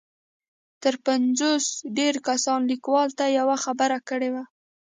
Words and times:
تر 0.81 0.93
پنځوس 1.05 1.65
ډېرو 1.97 2.19
کسانو 2.27 2.67
ليکوال 2.71 3.09
ته 3.17 3.25
يوه 3.39 3.57
خبره 3.65 3.97
کړې 4.09 4.29
ده. 4.35 4.43